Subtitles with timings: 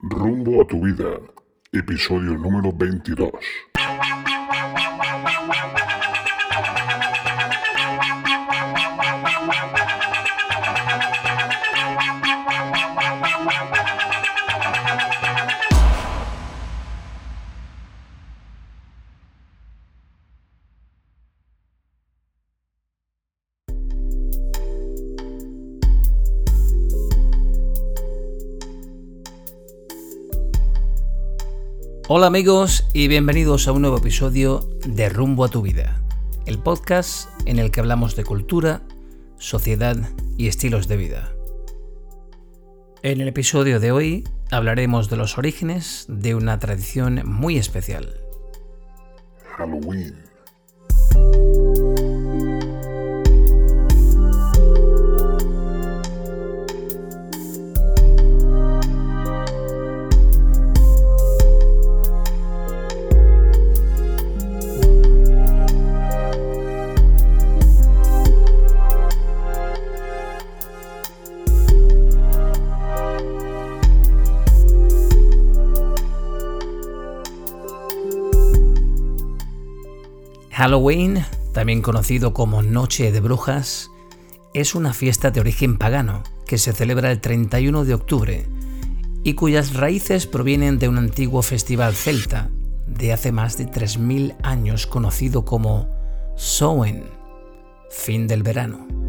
[0.00, 1.20] Rumbo a tu vida,
[1.72, 3.32] episodio número 22.
[32.10, 36.00] Hola amigos y bienvenidos a un nuevo episodio de Rumbo a tu vida,
[36.46, 38.80] el podcast en el que hablamos de cultura,
[39.36, 39.94] sociedad
[40.38, 41.34] y estilos de vida.
[43.02, 48.08] En el episodio de hoy hablaremos de los orígenes de una tradición muy especial.
[49.58, 50.16] Halloween.
[80.58, 83.92] Halloween, también conocido como Noche de Brujas,
[84.54, 88.44] es una fiesta de origen pagano que se celebra el 31 de octubre
[89.22, 92.50] y cuyas raíces provienen de un antiguo festival celta
[92.88, 95.88] de hace más de 3.000 años conocido como
[96.36, 97.04] Samhain,
[97.88, 99.07] fin del verano.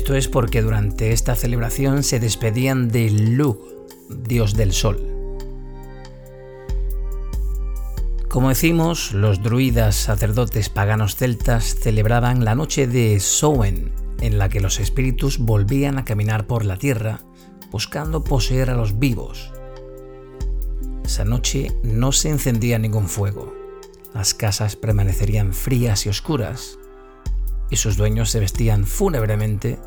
[0.00, 3.60] Esto es porque durante esta celebración se despedían de Lug,
[4.08, 4.98] dios del sol.
[8.26, 14.60] Como decimos, los druidas sacerdotes paganos celtas celebraban la noche de Samhain, en la que
[14.60, 17.20] los espíritus volvían a caminar por la tierra
[17.70, 19.52] buscando poseer a los vivos.
[21.04, 23.52] Esa noche no se encendía ningún fuego,
[24.14, 26.79] las casas permanecerían frías y oscuras,
[27.70, 29.78] y sus dueños se vestían fúnebremente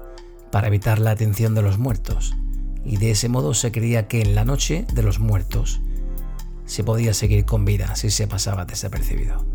[0.51, 2.33] para evitar la atención de los muertos,
[2.85, 5.81] y de ese modo se creía que en la noche de los muertos
[6.65, 9.45] se podía seguir con vida si se pasaba desapercibido.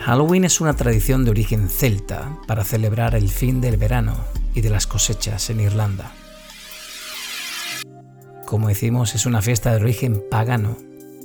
[0.00, 4.14] Halloween es una tradición de origen celta para celebrar el fin del verano
[4.54, 6.12] y de las cosechas en Irlanda.
[8.44, 10.76] Como decimos, es una fiesta de origen pagano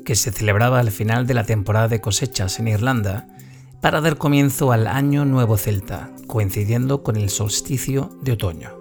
[0.05, 3.27] que se celebraba al final de la temporada de cosechas en Irlanda
[3.81, 8.79] para dar comienzo al Año Nuevo Celta, coincidiendo con el solsticio de otoño.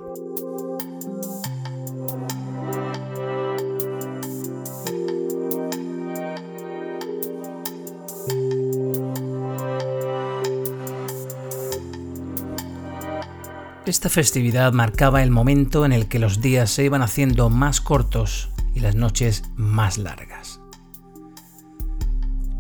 [13.89, 18.51] Esta festividad marcaba el momento en el que los días se iban haciendo más cortos
[18.75, 20.28] y las noches más largas.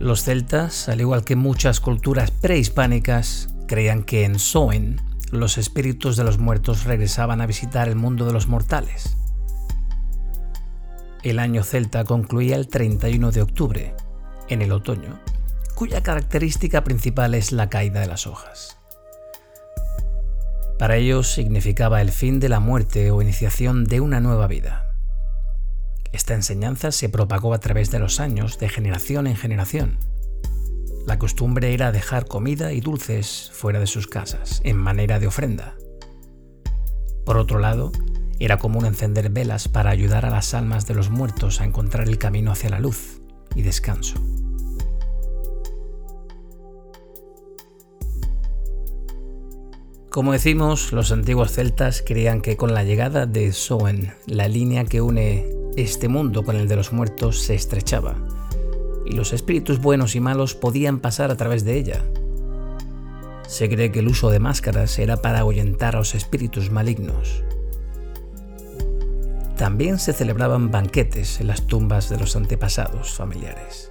[0.08, 5.02] Los celtas, al igual que muchas culturas prehispánicas, creían que en Soen
[5.32, 9.18] los espíritus de los muertos regresaban a visitar el mundo de los mortales.
[11.22, 13.94] El año celta concluía el 31 de octubre,
[14.48, 15.20] en el otoño,
[15.74, 18.78] cuya característica principal es la caída de las hojas.
[20.78, 24.87] Para ellos significaba el fin de la muerte o iniciación de una nueva vida.
[26.12, 29.98] Esta enseñanza se propagó a través de los años, de generación en generación.
[31.06, 35.76] La costumbre era dejar comida y dulces fuera de sus casas, en manera de ofrenda.
[37.24, 37.92] Por otro lado,
[38.40, 42.18] era común encender velas para ayudar a las almas de los muertos a encontrar el
[42.18, 43.20] camino hacia la luz
[43.54, 44.22] y descanso.
[50.10, 55.00] Como decimos, los antiguos celtas creían que con la llegada de Soen, la línea que
[55.00, 58.16] une este mundo con el de los muertos se estrechaba,
[59.06, 62.04] y los espíritus buenos y malos podían pasar a través de ella.
[63.46, 67.42] Se cree que el uso de máscaras era para ahuyentar a los espíritus malignos.
[69.56, 73.90] También se celebraban banquetes en las tumbas de los antepasados familiares.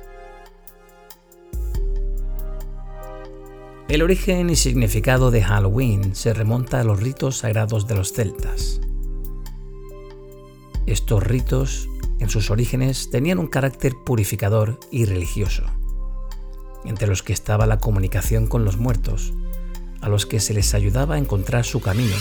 [3.89, 8.81] El origen y significado de Halloween se remonta a los ritos sagrados de los celtas.
[10.87, 11.89] Estos ritos,
[12.19, 15.63] en sus orígenes, tenían un carácter purificador y religioso,
[16.85, 19.33] entre los que estaba la comunicación con los muertos,
[19.99, 22.15] a los que se les ayudaba a encontrar su camino,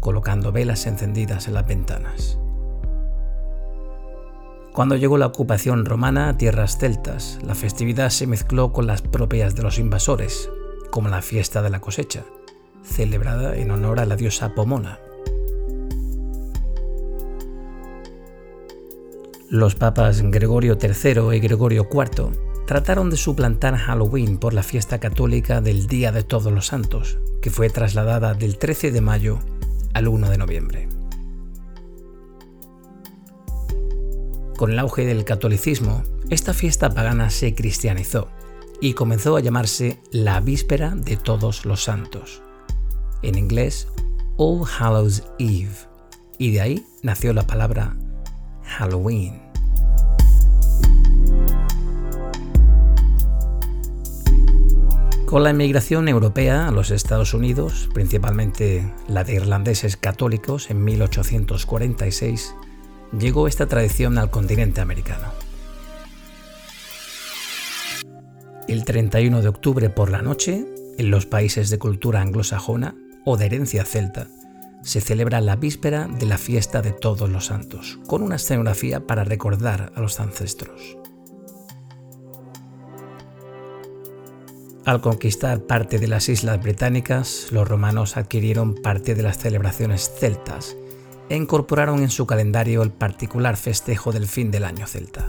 [0.00, 2.38] colocando velas encendidas en las ventanas.
[4.74, 9.54] Cuando llegó la ocupación romana a tierras celtas, la festividad se mezcló con las propias
[9.54, 10.50] de los invasores,
[10.90, 12.24] como la fiesta de la cosecha,
[12.82, 14.98] celebrada en honor a la diosa Pomona.
[19.48, 22.32] Los papas Gregorio III y Gregorio IV
[22.66, 27.50] trataron de suplantar Halloween por la fiesta católica del Día de Todos los Santos, que
[27.50, 29.38] fue trasladada del 13 de mayo
[29.94, 30.88] al 1 de noviembre.
[34.56, 38.26] Con el auge del catolicismo, esta fiesta pagana se cristianizó
[38.80, 42.42] y comenzó a llamarse la Víspera de Todos los Santos,
[43.22, 43.86] en inglés
[44.38, 45.70] All Hallows Eve,
[46.36, 47.96] y de ahí nació la palabra
[48.66, 49.46] Halloween.
[55.26, 62.54] Con la inmigración europea a los Estados Unidos, principalmente la de irlandeses católicos en 1846,
[63.18, 65.26] llegó esta tradición al continente americano.
[68.68, 70.64] El 31 de octubre por la noche,
[70.96, 74.28] en los países de cultura anglosajona o de herencia celta,
[74.86, 79.24] se celebra la víspera de la fiesta de todos los santos, con una escenografía para
[79.24, 80.96] recordar a los ancestros.
[84.84, 90.76] Al conquistar parte de las islas británicas, los romanos adquirieron parte de las celebraciones celtas
[91.28, 95.28] e incorporaron en su calendario el particular festejo del fin del año celta.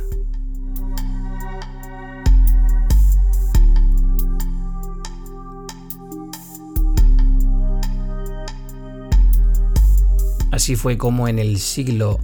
[10.57, 12.19] Así fue como en el siglo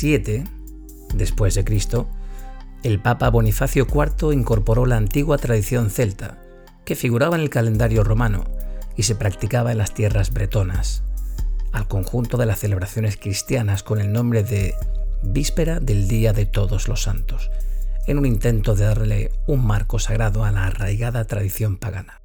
[0.00, 0.44] VII
[1.12, 2.08] después de Cristo,
[2.82, 6.38] el Papa Bonifacio IV incorporó la antigua tradición celta,
[6.86, 8.44] que figuraba en el calendario romano
[8.96, 11.02] y se practicaba en las tierras bretonas,
[11.72, 14.74] al conjunto de las celebraciones cristianas con el nombre de
[15.22, 17.50] Víspera del Día de Todos los Santos,
[18.06, 22.23] en un intento de darle un marco sagrado a la arraigada tradición pagana.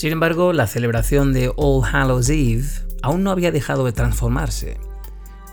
[0.00, 2.64] Sin embargo, la celebración de All Hallows Eve
[3.02, 4.78] aún no había dejado de transformarse.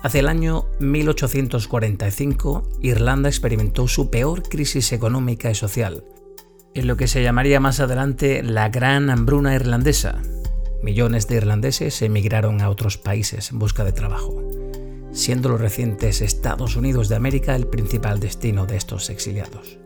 [0.02, 6.02] Hacia el año 1845, Irlanda experimentó su peor crisis económica y social,
[6.72, 10.22] en lo que se llamaría más adelante la Gran Hambruna Irlandesa.
[10.82, 14.42] Millones de irlandeses emigraron a otros países en busca de trabajo,
[15.12, 19.78] siendo los recientes Estados Unidos de América el principal destino de estos exiliados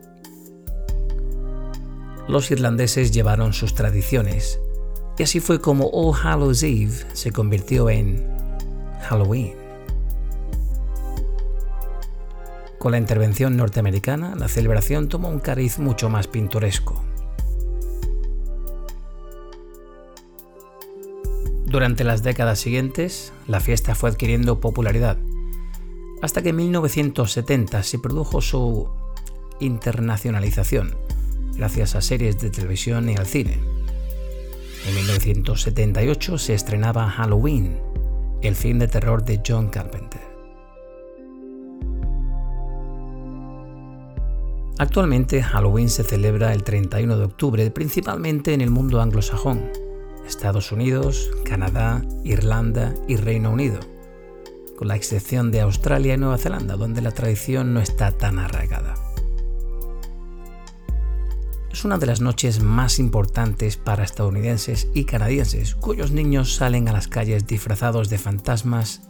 [2.27, 4.59] los irlandeses llevaron sus tradiciones,
[5.17, 8.25] y así fue como All Hallows Eve se convirtió en
[9.01, 9.53] Halloween.
[12.79, 17.01] Con la intervención norteamericana, la celebración tomó un cariz mucho más pintoresco.
[21.65, 25.17] Durante las décadas siguientes, la fiesta fue adquiriendo popularidad,
[26.21, 28.89] hasta que en 1970 se produjo su
[29.59, 30.95] internacionalización,
[31.57, 33.59] gracias a series de televisión y al cine.
[34.87, 37.79] En 1978 se estrenaba Halloween,
[38.41, 40.21] el film de terror de John Carpenter.
[44.79, 49.71] Actualmente Halloween se celebra el 31 de octubre principalmente en el mundo anglosajón,
[50.27, 53.79] Estados Unidos, Canadá, Irlanda y Reino Unido,
[54.77, 59.12] con la excepción de Australia y Nueva Zelanda, donde la tradición no está tan arraigada
[61.83, 66.93] es una de las noches más importantes para estadounidenses y canadienses, cuyos niños salen a
[66.93, 69.01] las calles disfrazados de fantasmas,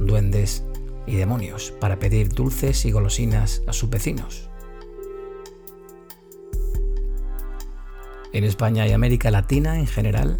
[0.00, 0.64] duendes
[1.06, 4.50] y demonios para pedir dulces y golosinas a sus vecinos.
[8.32, 10.38] En España y América Latina en general,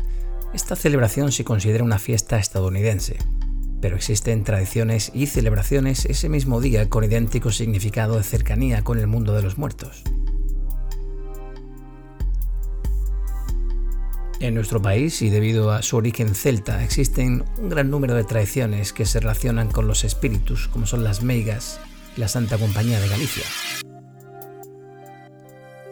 [0.55, 3.17] esta celebración se considera una fiesta estadounidense,
[3.81, 9.07] pero existen tradiciones y celebraciones ese mismo día con idéntico significado de cercanía con el
[9.07, 10.03] mundo de los muertos.
[14.39, 18.93] En nuestro país, y debido a su origen celta, existen un gran número de tradiciones
[18.93, 21.81] que se relacionan con los espíritus, como son las meigas
[22.17, 23.45] y la Santa Compañía de Galicia.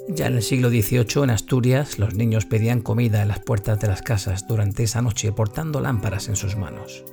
[0.08, 3.88] Ya en el siglo XVIII, en Asturias, los niños pedían comida en las puertas de
[3.88, 7.04] las casas durante esa noche portando lámparas en sus manos.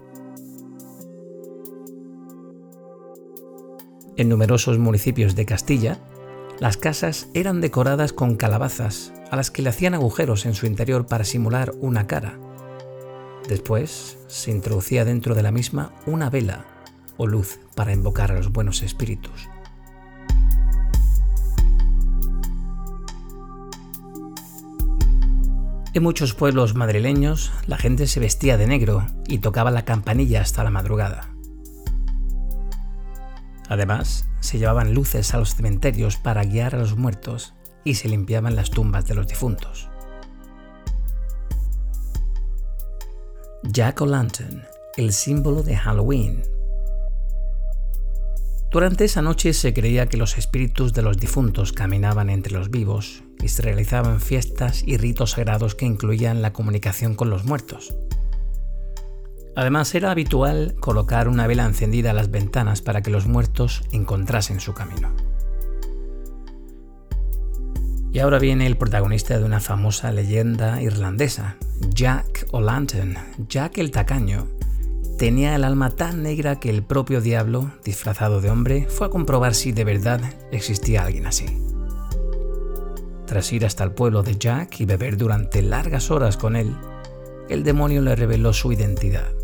[4.18, 6.00] En numerosos municipios de Castilla,
[6.62, 11.08] las casas eran decoradas con calabazas, a las que le hacían agujeros en su interior
[11.08, 12.38] para simular una cara.
[13.50, 16.68] Después se introducía dentro de la misma una vela
[17.18, 19.50] o luz para invocar a los buenos espíritus.
[25.96, 30.64] En muchos pueblos madrileños la gente se vestía de negro y tocaba la campanilla hasta
[30.64, 31.31] la madrugada.
[33.72, 37.54] Además, se llevaban luces a los cementerios para guiar a los muertos
[37.86, 39.88] y se limpiaban las tumbas de los difuntos.
[43.64, 44.66] Jack O'Lantern,
[44.98, 46.44] el símbolo de Halloween.
[48.72, 53.24] Durante esa noche se creía que los espíritus de los difuntos caminaban entre los vivos
[53.42, 57.96] y se realizaban fiestas y ritos sagrados que incluían la comunicación con los muertos.
[59.56, 64.60] Además era habitual colocar una vela encendida a las ventanas para que los muertos encontrasen
[64.60, 65.14] su camino.
[68.14, 71.56] Y ahora viene el protagonista de una famosa leyenda irlandesa,
[71.90, 73.16] Jack O'Lantern,
[73.48, 74.48] Jack el Tacaño.
[75.18, 79.54] Tenía el alma tan negra que el propio diablo, disfrazado de hombre, fue a comprobar
[79.54, 81.46] si de verdad existía alguien así.
[83.28, 86.76] Tras ir hasta el pueblo de Jack y beber durante largas horas con él,
[87.50, 89.41] el demonio le reveló su identidad.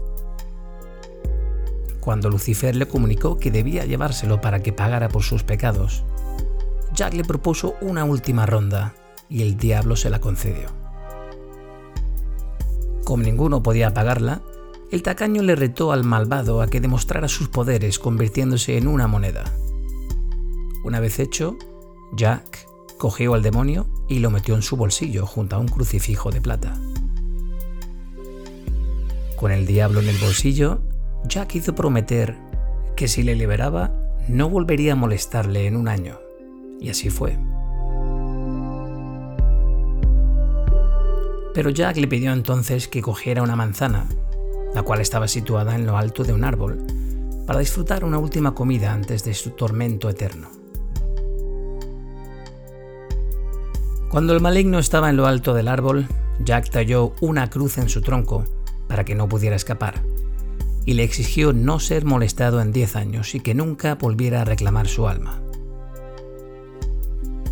[2.08, 6.06] Cuando Lucifer le comunicó que debía llevárselo para que pagara por sus pecados,
[6.94, 8.96] Jack le propuso una última ronda
[9.28, 10.70] y el diablo se la concedió.
[13.04, 14.42] Como ninguno podía pagarla,
[14.90, 19.44] el tacaño le retó al malvado a que demostrara sus poderes convirtiéndose en una moneda.
[20.86, 21.58] Una vez hecho,
[22.16, 26.40] Jack cogió al demonio y lo metió en su bolsillo junto a un crucifijo de
[26.40, 26.74] plata.
[29.36, 30.87] Con el diablo en el bolsillo,
[31.28, 32.38] Jack hizo prometer
[32.96, 33.92] que si le liberaba
[34.30, 36.20] no volvería a molestarle en un año.
[36.80, 37.38] Y así fue.
[41.54, 44.06] Pero Jack le pidió entonces que cogiera una manzana,
[44.74, 46.86] la cual estaba situada en lo alto de un árbol,
[47.46, 50.50] para disfrutar una última comida antes de su tormento eterno.
[54.10, 56.08] Cuando el maligno estaba en lo alto del árbol,
[56.40, 58.46] Jack talló una cruz en su tronco
[58.88, 60.07] para que no pudiera escapar
[60.88, 64.88] y le exigió no ser molestado en 10 años y que nunca volviera a reclamar
[64.88, 65.42] su alma.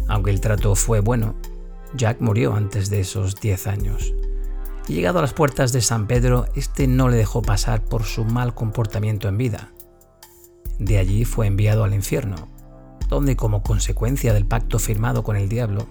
[0.07, 1.35] Aunque el trato fue bueno,
[1.97, 4.13] Jack murió antes de esos 10 años.
[4.87, 8.23] Y llegado a las puertas de San Pedro, este no le dejó pasar por su
[8.23, 9.73] mal comportamiento en vida.
[10.79, 12.47] De allí fue enviado al infierno,
[13.09, 15.87] donde como consecuencia del pacto firmado con el diablo,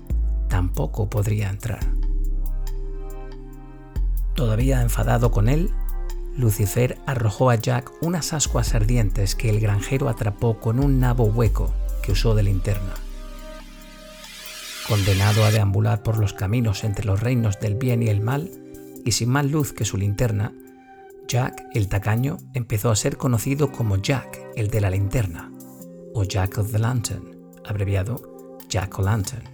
[0.48, 1.80] tampoco podría entrar.
[4.34, 5.70] Todavía enfadado con él,
[6.36, 11.72] Lucifer arrojó a Jack unas ascuas ardientes que el granjero atrapó con un nabo hueco
[12.02, 12.94] que usó de linterna.
[14.88, 18.50] Condenado a deambular por los caminos entre los reinos del bien y el mal,
[19.04, 20.52] y sin más luz que su linterna,
[21.26, 25.50] Jack el tacaño empezó a ser conocido como Jack el de la linterna,
[26.12, 29.53] o Jack of the Lantern, abreviado Jack O'Lantern.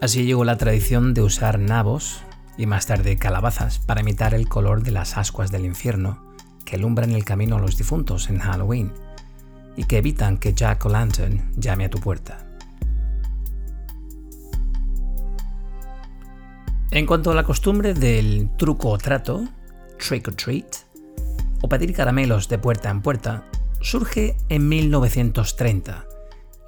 [0.00, 2.22] Así llegó la tradición de usar nabos
[2.56, 6.24] y más tarde calabazas para imitar el color de las ascuas del infierno
[6.64, 8.92] que alumbran el camino a los difuntos en Halloween
[9.76, 12.46] y que evitan que Jack O'Lantern llame a tu puerta.
[16.90, 19.44] En cuanto a la costumbre del truco o trato,
[19.98, 20.76] trick or treat,
[21.60, 23.44] o pedir caramelos de puerta en puerta,
[23.80, 26.09] surge en 1930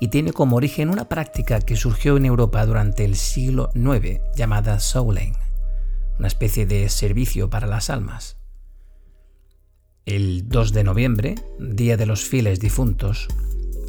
[0.02, 4.80] y tiene como origen una práctica que surgió en Europa durante el siglo IX llamada
[4.80, 5.34] souling,
[6.18, 8.36] una especie de servicio para las almas.
[10.04, 13.28] El 2 de noviembre, Día de los Fieles Difuntos,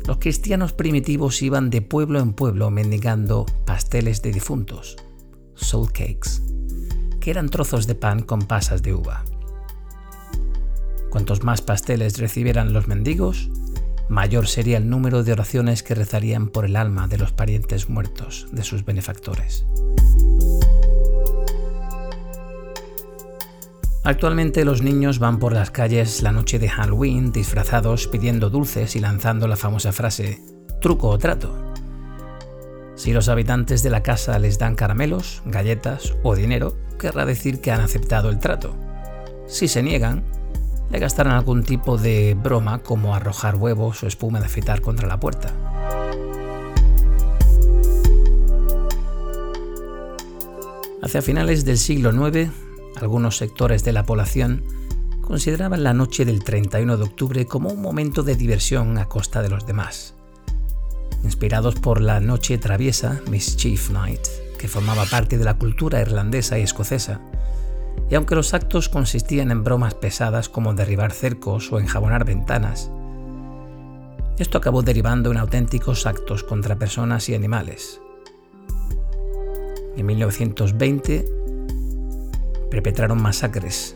[0.06, 4.98] los cristianos primitivos iban de pueblo en pueblo mendigando pasteles de difuntos,
[5.56, 6.44] soul cakes,
[7.22, 9.26] que eran trozos de pan con pasas de uva.
[11.10, 13.50] Cuantos más pasteles recibieran los mendigos,
[14.10, 18.48] mayor sería el número de oraciones que rezarían por el alma de los parientes muertos
[18.52, 19.66] de sus benefactores.
[24.06, 29.00] Actualmente los niños van por las calles la noche de Halloween disfrazados pidiendo dulces y
[29.00, 30.42] lanzando la famosa frase
[30.82, 31.74] truco o trato.
[32.96, 37.72] Si los habitantes de la casa les dan caramelos, galletas o dinero, querrá decir que
[37.72, 38.76] han aceptado el trato.
[39.48, 40.24] Si se niegan,
[40.90, 45.20] le gastarán algún tipo de broma como arrojar huevos o espuma de afeitar contra la
[45.20, 45.54] puerta.
[51.02, 52.50] Hacia finales del siglo IX,
[53.02, 54.64] algunos sectores de la población
[55.22, 59.50] consideraban la noche del 31 de octubre como un momento de diversión a costa de
[59.50, 60.14] los demás.
[61.24, 64.22] Inspirados por la noche traviesa, Mischief Night,
[64.58, 67.22] que formaba parte de la cultura irlandesa y escocesa,
[68.10, 72.92] Y aunque los actos consistían en bromas pesadas como derribar cercos o enjabonar ventanas,
[74.38, 78.02] esto acabó derivando en auténticos actos contra personas y animales.
[79.96, 81.26] En 1920
[82.72, 83.96] perpetraron masacres.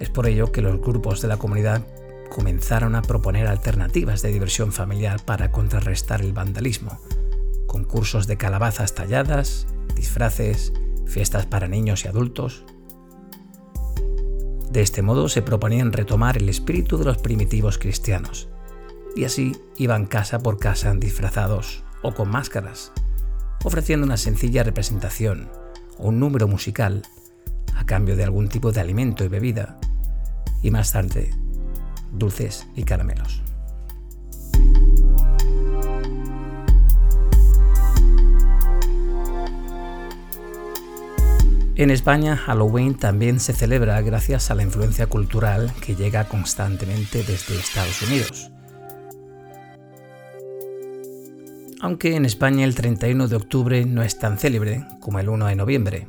[0.00, 1.86] Es por ello que los grupos de la comunidad
[2.28, 6.98] comenzaron a proponer alternativas de diversión familiar para contrarrestar el vandalismo,
[7.66, 10.72] concursos de calabazas talladas, disfraces,
[11.06, 12.64] fiestas para niños y adultos.
[14.70, 18.48] De este modo se proponían retomar el espíritu de los primitivos cristianos,
[19.14, 22.92] y así iban casa por casa disfrazados o con máscaras,
[23.64, 25.50] ofreciendo una sencilla representación
[25.98, 27.02] o un número musical
[27.76, 29.78] a cambio de algún tipo de alimento y bebida,
[30.62, 31.30] y más tarde
[32.12, 33.42] dulces y caramelos.
[41.74, 47.58] En España, Halloween también se celebra gracias a la influencia cultural que llega constantemente desde
[47.58, 48.50] Estados Unidos.
[51.80, 55.56] Aunque en España el 31 de octubre no es tan célebre como el 1 de
[55.56, 56.08] noviembre,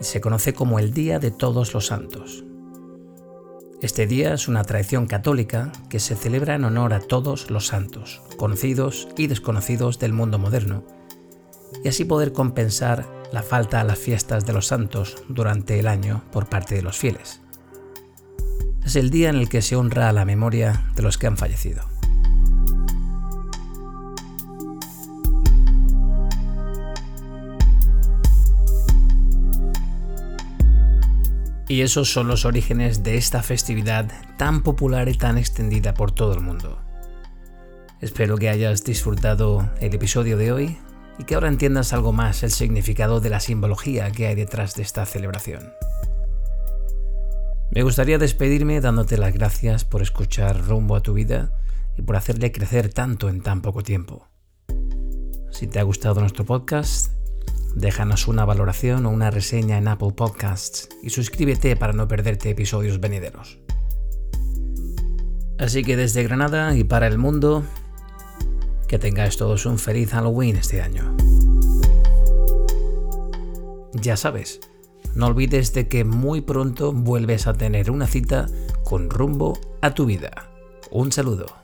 [0.00, 2.42] se conoce como el Día de Todos los Santos.
[3.82, 8.22] Este día es una tradición católica que se celebra en honor a todos los santos,
[8.38, 10.86] conocidos y desconocidos del mundo moderno,
[11.82, 16.22] y así poder compensar la falta a las fiestas de los santos durante el año
[16.30, 17.40] por parte de los fieles.
[18.84, 21.36] Es el día en el que se honra a la memoria de los que han
[21.36, 21.82] fallecido.
[31.66, 36.34] Y esos son los orígenes de esta festividad tan popular y tan extendida por todo
[36.34, 36.78] el mundo.
[38.00, 40.78] Espero que hayas disfrutado el episodio de hoy
[41.18, 44.82] y que ahora entiendas algo más el significado de la simbología que hay detrás de
[44.82, 45.72] esta celebración.
[47.70, 51.52] Me gustaría despedirme dándote las gracias por escuchar rumbo a tu vida
[51.96, 54.28] y por hacerle crecer tanto en tan poco tiempo.
[55.50, 57.14] Si te ha gustado nuestro podcast,
[57.74, 63.00] Déjanos una valoración o una reseña en Apple Podcasts y suscríbete para no perderte episodios
[63.00, 63.58] venideros.
[65.58, 67.64] Así que desde Granada y para el mundo,
[68.94, 71.16] que tengáis todos un feliz Halloween este año.
[73.92, 74.60] Ya sabes,
[75.16, 78.46] no olvides de que muy pronto vuelves a tener una cita
[78.84, 80.48] con rumbo a tu vida.
[80.92, 81.63] Un saludo.